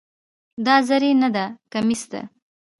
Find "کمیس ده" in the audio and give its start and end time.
1.71-2.21